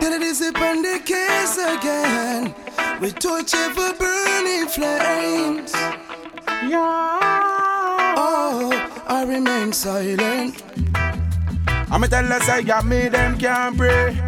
Did 0.00 0.12
it 0.14 0.22
is 0.22 0.40
upon 0.40 0.82
the 0.82 1.00
case 1.04 1.56
again? 1.58 2.54
We 3.00 3.10
torch 3.12 3.54
ever 3.54 3.92
burning 3.94 4.66
flames. 4.66 5.72
Yeah. 6.66 8.14
Oh, 8.16 8.70
I 9.06 9.24
remain 9.24 9.72
silent. 9.72 10.62
I'ma 11.90 12.06
tell 12.06 12.32
us 12.32 12.48
I 12.48 12.62
got 12.62 12.86
me, 12.86 13.08
them 13.08 13.38
can't 13.38 13.76
pray. 13.76 14.18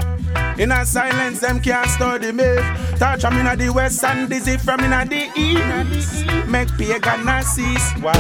In 0.58 0.72
a 0.72 0.84
silence, 0.84 1.40
them 1.40 1.60
can't 1.60 1.88
study 1.88 2.32
me. 2.32 2.56
Torch 2.98 3.24
I'm 3.24 3.46
in 3.46 3.58
the 3.58 3.72
west 3.72 4.04
and 4.04 4.28
dizzy 4.28 4.58
from 4.58 4.80
in 4.80 4.90
the 5.08 5.30
east. 5.36 6.26
Make 6.48 6.68
pagan 6.76 7.42
cease. 7.42 7.92
Wow. 8.02 8.12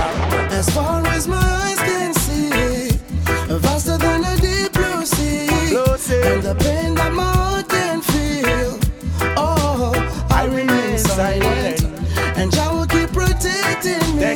As 0.50 0.70
far 0.70 1.06
as 1.08 1.28
my 1.28 1.36
eyes 1.36 1.78
can 1.78 2.14
see, 2.14 2.88
vaster 3.58 3.98
than 3.98 4.24
a 4.24 4.36
deep 4.36 4.72
blue 4.72 5.04
sea. 5.04 5.48
Blue 5.70 5.96
sea. 5.98 6.22
And 6.22 6.42
the 6.42 6.54
pain 6.54 6.94
silent. 11.02 11.82
And 12.36 12.52
Jah 12.52 12.72
will 12.72 12.86
keep 12.86 13.10
protecting 13.12 14.16
me. 14.16 14.34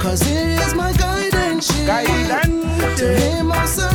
Cause 0.00 0.22
He 0.22 0.34
is 0.34 0.74
my 0.74 0.92
guidance. 0.92 1.70
Guidance 1.86 3.00
To. 3.00 3.06
Him 3.06 3.52
I 3.52 3.66
surrender 3.66 3.93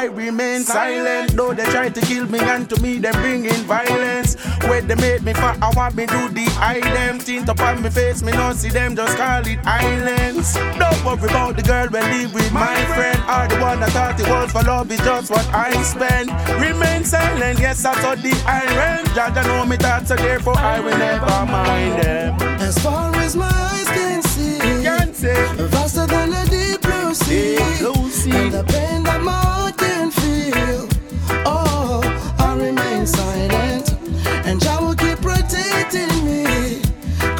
I 0.00 0.06
remain 0.06 0.62
silent. 0.62 1.36
Though 1.36 1.52
they 1.52 1.66
try 1.66 1.90
to 1.90 2.00
kill 2.00 2.24
me, 2.24 2.38
and 2.38 2.66
to 2.70 2.80
me 2.80 2.96
they 2.96 3.12
bring 3.12 3.44
in 3.44 3.60
violence. 3.68 4.34
Where 4.64 4.80
they 4.80 4.94
made 4.94 5.22
me 5.22 5.34
for, 5.34 5.54
I 5.60 5.70
want 5.76 5.94
me 5.94 6.06
do 6.06 6.26
the 6.30 6.46
them. 6.56 7.18
Tint 7.18 7.50
upon 7.50 7.82
me 7.82 7.90
face, 7.90 8.22
me 8.22 8.32
no 8.32 8.54
see 8.54 8.70
them, 8.70 8.96
just 8.96 9.18
call 9.18 9.46
it 9.46 9.58
islands. 9.66 10.54
Don't 10.54 11.04
worry 11.04 11.28
about 11.28 11.56
the 11.56 11.62
girl 11.62 11.86
when 11.88 12.02
live 12.12 12.32
with 12.32 12.50
my 12.50 12.82
friend. 12.96 13.18
Or 13.28 13.44
the 13.46 13.62
one 13.62 13.80
that 13.80 13.90
thought 13.90 14.18
it 14.18 14.26
was 14.26 14.50
for 14.50 14.62
love 14.62 14.90
is 14.90 15.00
just 15.00 15.30
what 15.30 15.46
I 15.52 15.70
spend. 15.82 16.30
Remain 16.58 17.04
silent, 17.04 17.58
yes, 17.58 17.84
I 17.84 17.94
saw 18.00 18.14
the 18.14 18.32
iron. 18.46 19.04
Jah 19.14 19.30
Jah 19.34 19.46
know 19.46 19.66
me 19.66 19.76
thoughts, 19.76 20.08
so 20.08 20.16
therefore 20.16 20.56
I 20.56 20.80
will 20.80 20.96
never 20.96 21.26
mind 21.44 22.02
them. 22.02 22.40
As 22.58 22.78
far 22.78 23.14
as 23.16 23.36
my 23.36 23.59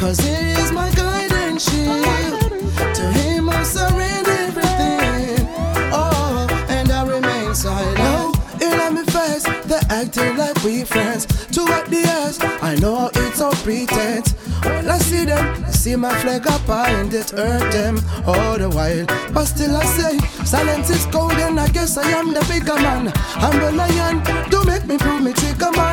Cause 0.01 0.19
He 0.19 0.33
is 0.33 0.71
my 0.71 0.89
guidance 0.95 1.69
shield. 1.69 2.41
To 2.95 3.03
Him 3.13 3.47
I 3.49 3.61
surrender 3.61 4.31
everything. 4.31 5.47
Oh, 5.93 6.47
and 6.69 6.91
I 6.91 7.05
remain 7.05 7.53
silent. 7.53 7.99
No, 7.99 8.33
in 8.59 8.95
my 8.95 9.03
face, 9.03 9.43
they 9.65 9.79
acting 9.93 10.37
like 10.37 10.57
we 10.63 10.85
friends. 10.85 11.27
To 11.51 11.61
what 11.65 11.85
the 11.85 12.01
ass, 12.01 12.39
I 12.63 12.77
know 12.77 13.11
it's 13.13 13.41
all 13.41 13.53
pretense. 13.61 14.31
When 14.63 14.89
I 14.89 14.97
see 14.97 15.25
them, 15.25 15.63
I 15.65 15.69
see 15.69 15.95
my 15.95 16.15
flag 16.15 16.47
up 16.47 16.61
high 16.61 16.89
and 16.89 17.13
it 17.13 17.29
hurt 17.29 17.71
them 17.71 18.01
all 18.25 18.57
the 18.57 18.69
while. 18.69 19.05
But 19.31 19.45
still 19.45 19.75
I 19.75 19.85
say, 19.85 20.17
silence 20.43 20.89
is 20.89 21.05
golden. 21.05 21.59
I 21.59 21.67
guess 21.67 21.95
I 21.97 22.09
am 22.09 22.33
the 22.33 22.43
bigger 22.49 22.75
man. 22.81 23.13
I'm 23.35 23.59
the 23.59 23.71
lion, 23.71 24.23
don't 24.49 24.65
make 24.65 24.87
me 24.87 24.97
prove 24.97 25.21
me 25.21 25.33
trigger 25.33 25.71
man. 25.73 25.90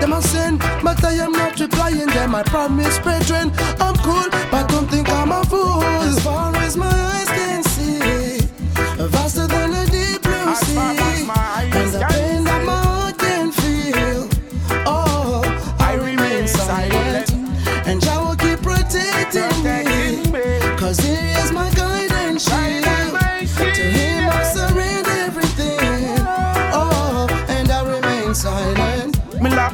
Them 0.00 0.14
a 0.14 0.22
sin, 0.22 0.56
but 0.82 1.04
I 1.04 1.12
am 1.24 1.32
not 1.32 1.60
replying 1.60 2.06
them. 2.06 2.34
I 2.34 2.42
promise, 2.42 2.98
brethren, 3.00 3.52
I'm 3.78 3.94
cool, 3.96 4.30
but 4.50 4.66
don't 4.68 4.88
think 4.88 5.09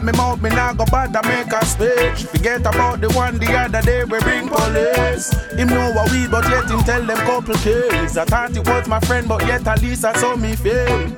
Me 0.06 0.12
mouth, 0.12 0.40
me 0.40 0.50
nah 0.50 0.72
go 0.72 0.84
bother 0.84 1.20
make 1.24 1.52
a 1.52 1.66
speech. 1.66 2.30
Forget 2.30 2.60
about 2.60 3.00
the 3.00 3.08
one 3.10 3.38
the 3.38 3.52
other 3.52 3.82
day 3.82 4.04
we 4.04 4.20
bring 4.20 4.48
police. 4.48 5.32
Him 5.50 5.66
know 5.66 5.90
what 5.94 6.12
we, 6.12 6.28
but 6.28 6.48
yet 6.48 6.70
him 6.70 6.78
tell 6.84 7.02
them 7.02 7.16
couple 7.26 7.56
kids. 7.56 8.16
I 8.16 8.24
thought 8.24 8.56
it 8.56 8.64
was 8.68 8.86
my 8.86 9.00
friend, 9.00 9.26
but 9.26 9.44
yet 9.48 9.66
at 9.66 9.82
least 9.82 10.04
I 10.04 10.12
saw 10.12 10.36
me 10.36 10.54
fail. 10.54 11.10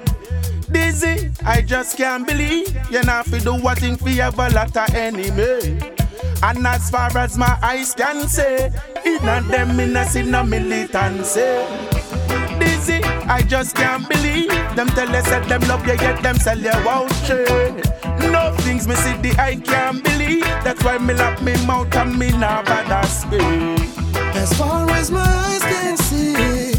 Dizzy, 0.72 1.30
I 1.44 1.60
just 1.60 1.98
can't 1.98 2.26
believe 2.26 2.74
you 2.90 3.02
not 3.02 3.26
fi 3.26 3.40
do 3.40 3.56
what 3.56 3.78
thing 3.78 3.98
fi 3.98 4.12
have 4.22 4.38
a 4.38 4.48
lot 4.48 4.74
of 4.74 4.94
enemy. 4.94 5.78
And 6.42 6.66
as 6.66 6.88
far 6.88 7.14
as 7.18 7.36
my 7.36 7.58
eyes 7.62 7.92
can 7.92 8.26
say, 8.26 8.72
it 9.04 9.22
not 9.22 9.46
them 9.48 9.78
in 9.80 9.94
a 9.98 10.06
sin 10.06 10.30
no 10.30 10.44
militancy. 10.44 11.97
I 13.30 13.42
just 13.42 13.76
can't 13.76 14.08
believe 14.08 14.50
them 14.74 14.88
tell 14.88 15.14
us 15.14 15.28
that 15.28 15.46
them 15.48 15.60
love 15.68 15.86
you 15.86 15.94
yet 15.94 16.22
them 16.22 16.36
sell 16.38 16.58
you 16.58 16.70
out. 16.70 17.10
No 18.32 18.54
things 18.58 18.88
me 18.88 18.94
see 18.94 19.16
the 19.16 19.34
I 19.38 19.56
can't 19.56 20.02
believe. 20.02 20.44
That's 20.64 20.82
why 20.82 20.98
me 20.98 21.14
lock 21.14 21.42
me 21.42 21.54
mouth 21.66 21.94
and 21.94 22.18
me 22.18 22.30
nah 22.32 22.62
bother 22.62 23.06
speak. 23.06 23.88
As 24.34 24.52
far 24.56 24.90
as 24.92 25.10
my 25.10 25.20
eyes 25.20 25.62
can 25.62 25.96
see, 25.96 26.72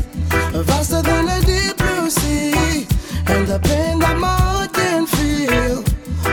vaster 0.64 1.02
than 1.02 1.28
a 1.30 1.40
deep 1.42 1.78
blue 1.78 2.10
sea, 2.10 2.88
and 3.28 3.48
the 3.48 3.60
pain 3.64 4.00
that 4.00 4.18
my 4.18 4.28
heart 4.28 4.74
can 4.74 5.06
feel. 5.06 5.84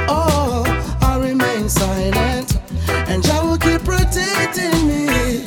Oh, 0.08 0.64
I 1.02 1.18
remain 1.18 1.68
silent, 1.68 2.56
and 3.08 3.22
Jah 3.22 3.42
will 3.44 3.58
keep 3.58 3.82
protecting 3.84 4.86
me. 4.88 5.44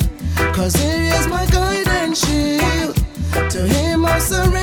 Cause 0.52 0.74
He 0.74 1.08
is 1.08 1.26
my 1.26 1.44
guidance 1.46 2.24
shield. 2.24 2.96
To 3.50 3.66
Him 3.66 4.04
I 4.04 4.18
surrender 4.18 4.59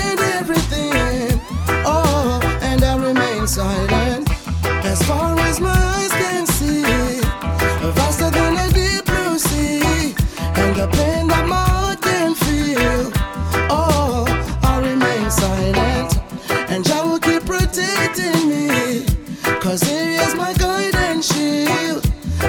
Cause 19.68 19.82
He 19.82 20.16
is 20.16 20.34
my 20.34 20.54
guidance 20.54 21.34
shield. 21.34 22.02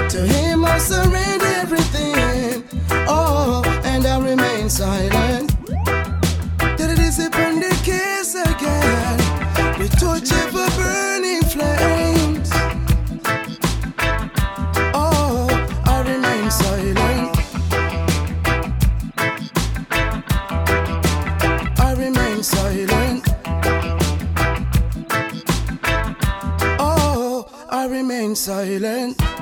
To 0.09 0.25
Him 0.25 0.63
I 0.63 0.77
surrender 0.77 1.47
everything. 1.47 2.63
Oh, 3.09 3.61
and 3.83 4.05
I 4.05 4.19
remain 4.21 4.69
silent. 4.69 5.53
Did 6.77 6.91
it 6.91 6.99
is 6.99 7.19
upon 7.19 7.59
the 7.59 7.75
case 7.83 8.35
again? 8.35 9.19
We 9.77 9.89
torch 9.99 10.31
ever 10.31 10.65
burning 10.77 11.43
flames. 11.43 12.51
Oh, 14.95 15.49
I 15.87 16.01
remain 16.07 16.49
silent. 16.49 17.37
I 21.81 21.93
remain 21.97 22.43
silent. 22.43 22.98
Remain 28.19 28.35
silent. 28.35 29.38